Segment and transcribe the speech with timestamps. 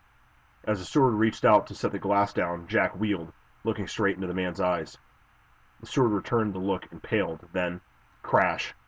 [0.63, 3.31] As the steward reached out to set the glass down Jack wheeled,
[3.63, 4.97] looking straight into the man's eyes.
[5.79, 7.81] The steward returned the look and paled, then
[8.23, 8.73] Crash!